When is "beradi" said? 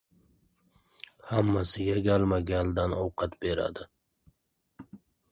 3.45-3.85